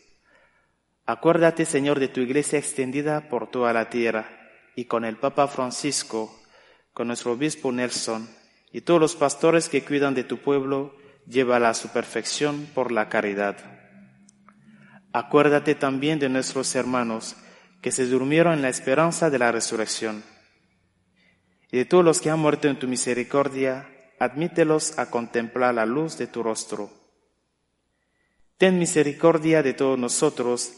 Acuérdate, 1.11 1.65
Señor, 1.65 1.99
de 1.99 2.07
tu 2.07 2.21
iglesia 2.21 2.57
extendida 2.57 3.27
por 3.27 3.51
toda 3.51 3.73
la 3.73 3.89
tierra, 3.89 4.29
y 4.77 4.85
con 4.85 5.03
el 5.03 5.17
Papa 5.17 5.49
Francisco, 5.49 6.33
con 6.93 7.07
nuestro 7.07 7.33
obispo 7.33 7.69
Nelson, 7.73 8.29
y 8.71 8.79
todos 8.79 9.01
los 9.01 9.17
pastores 9.17 9.67
que 9.67 9.83
cuidan 9.83 10.15
de 10.15 10.23
tu 10.23 10.37
pueblo, 10.37 10.95
llévala 11.27 11.71
a 11.71 11.73
su 11.73 11.89
perfección 11.89 12.65
por 12.73 12.93
la 12.93 13.09
caridad. 13.09 13.57
Acuérdate 15.11 15.75
también 15.75 16.17
de 16.17 16.29
nuestros 16.29 16.73
hermanos 16.75 17.35
que 17.81 17.91
se 17.91 18.05
durmieron 18.05 18.53
en 18.53 18.61
la 18.61 18.69
esperanza 18.69 19.29
de 19.29 19.39
la 19.39 19.51
resurrección. 19.51 20.23
Y 21.73 21.77
de 21.77 21.83
todos 21.83 22.05
los 22.05 22.21
que 22.21 22.29
han 22.29 22.39
muerto 22.39 22.69
en 22.69 22.79
tu 22.79 22.87
misericordia, 22.87 23.85
admítelos 24.17 24.97
a 24.97 25.11
contemplar 25.11 25.75
la 25.75 25.85
luz 25.85 26.17
de 26.17 26.27
tu 26.27 26.41
rostro. 26.41 26.89
Ten 28.57 28.79
misericordia 28.79 29.61
de 29.61 29.73
todos 29.73 29.99
nosotros, 29.99 30.77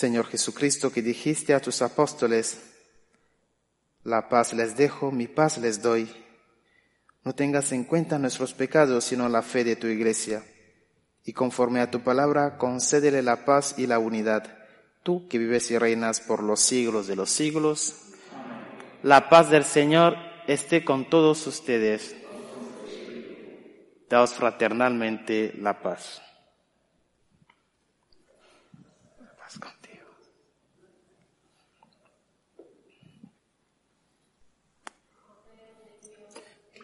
Señor 0.00 0.28
Jesucristo, 0.28 0.90
que 0.90 1.02
dijiste 1.02 1.52
a 1.52 1.60
tus 1.60 1.82
apóstoles, 1.82 2.58
la 4.02 4.30
paz 4.30 4.54
les 4.54 4.74
dejo, 4.74 5.12
mi 5.12 5.26
paz 5.26 5.58
les 5.58 5.82
doy. 5.82 6.10
No 7.22 7.34
tengas 7.34 7.70
en 7.72 7.84
cuenta 7.84 8.18
nuestros 8.18 8.54
pecados, 8.54 9.04
sino 9.04 9.28
la 9.28 9.42
fe 9.42 9.62
de 9.62 9.76
tu 9.76 9.88
iglesia. 9.88 10.42
Y 11.22 11.34
conforme 11.34 11.80
a 11.80 11.90
tu 11.90 12.00
palabra, 12.00 12.56
concédele 12.56 13.20
la 13.20 13.44
paz 13.44 13.74
y 13.76 13.86
la 13.86 13.98
unidad. 13.98 14.44
Tú 15.02 15.28
que 15.28 15.36
vives 15.36 15.70
y 15.70 15.76
reinas 15.76 16.20
por 16.20 16.42
los 16.42 16.60
siglos 16.60 17.06
de 17.06 17.16
los 17.16 17.28
siglos. 17.28 17.94
La 19.02 19.28
paz 19.28 19.50
del 19.50 19.66
Señor 19.66 20.16
esté 20.46 20.82
con 20.82 21.10
todos 21.10 21.46
ustedes. 21.46 22.16
Daos 24.08 24.32
fraternalmente 24.32 25.52
la 25.58 25.82
paz. 25.82 26.22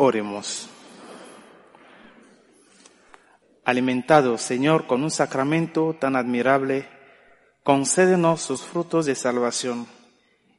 Oremos. 0.00 0.68
Alimentado, 3.64 4.38
Señor, 4.38 4.86
con 4.86 5.02
un 5.02 5.10
sacramento 5.10 5.96
tan 5.98 6.14
admirable, 6.14 6.88
concédenos 7.64 8.40
sus 8.40 8.62
frutos 8.62 9.06
de 9.06 9.16
salvación 9.16 9.88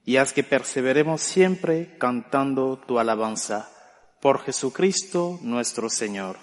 y 0.04 0.18
haz 0.18 0.34
que 0.34 0.44
perseveremos 0.44 1.22
siempre 1.22 1.96
cantando 1.98 2.80
tu 2.86 3.00
alabanza. 3.00 3.72
Por 4.22 4.42
Jesucristo 4.42 5.40
nuestro 5.42 5.90
Señor. 5.90 6.38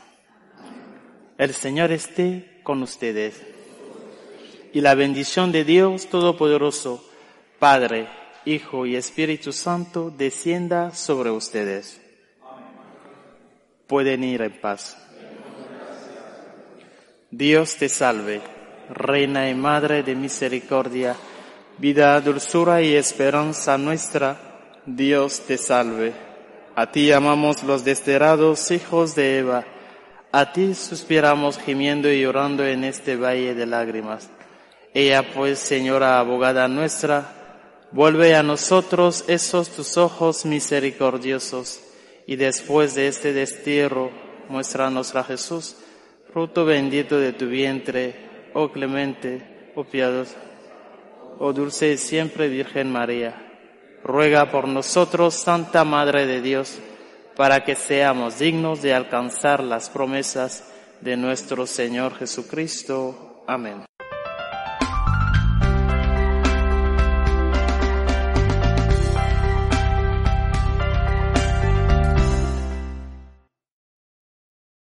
El 1.36 1.52
Señor 1.52 1.92
esté 1.92 2.62
con 2.62 2.82
ustedes. 2.82 3.42
Y 4.72 4.80
la 4.80 4.94
bendición 4.94 5.52
de 5.52 5.64
Dios 5.64 6.06
Todopoderoso, 6.06 7.06
Padre, 7.58 8.08
Hijo 8.46 8.86
y 8.86 8.96
Espíritu 8.96 9.52
Santo, 9.52 10.10
descienda 10.10 10.94
sobre 10.94 11.30
ustedes. 11.30 12.05
Pueden 13.86 14.24
ir 14.24 14.42
en 14.42 14.60
paz. 14.60 14.96
Dios 17.30 17.76
te 17.76 17.88
salve, 17.88 18.40
Reina 18.88 19.48
y 19.50 19.54
Madre 19.54 20.02
de 20.02 20.14
Misericordia, 20.14 21.16
vida, 21.78 22.20
dulzura 22.20 22.82
y 22.82 22.94
esperanza 22.94 23.76
nuestra, 23.78 24.36
Dios 24.86 25.40
te 25.40 25.58
salve. 25.58 26.12
A 26.74 26.90
ti 26.90 27.12
amamos 27.12 27.62
los 27.62 27.84
desterrados 27.84 28.70
hijos 28.70 29.14
de 29.14 29.38
Eva, 29.38 29.64
a 30.32 30.52
ti 30.52 30.74
suspiramos 30.74 31.58
gimiendo 31.58 32.10
y 32.10 32.20
llorando 32.20 32.64
en 32.64 32.84
este 32.84 33.16
valle 33.16 33.54
de 33.54 33.66
lágrimas. 33.66 34.28
Ella 34.92 35.24
pues, 35.34 35.58
Señora 35.58 36.18
abogada 36.18 36.68
nuestra, 36.68 37.32
vuelve 37.92 38.34
a 38.34 38.42
nosotros 38.42 39.24
esos 39.28 39.70
tus 39.70 39.96
ojos 39.96 40.44
misericordiosos, 40.44 41.80
y 42.26 42.36
después 42.36 42.94
de 42.94 43.08
este 43.08 43.32
destierro, 43.32 44.10
muéstranos 44.48 45.14
a 45.14 45.24
Jesús, 45.24 45.76
fruto 46.32 46.64
bendito 46.64 47.18
de 47.18 47.32
tu 47.32 47.46
vientre, 47.46 48.50
oh 48.54 48.70
clemente, 48.70 49.72
oh 49.74 49.84
piadoso, 49.84 50.36
oh 51.38 51.52
dulce 51.52 51.92
y 51.92 51.98
siempre 51.98 52.48
Virgen 52.48 52.90
María. 52.90 53.42
Ruega 54.02 54.50
por 54.50 54.68
nosotros, 54.68 55.34
Santa 55.34 55.84
Madre 55.84 56.26
de 56.26 56.40
Dios, 56.40 56.78
para 57.36 57.64
que 57.64 57.74
seamos 57.74 58.38
dignos 58.38 58.82
de 58.82 58.94
alcanzar 58.94 59.62
las 59.62 59.90
promesas 59.90 60.72
de 61.00 61.16
nuestro 61.16 61.66
Señor 61.66 62.14
Jesucristo. 62.14 63.44
Amén. 63.46 63.84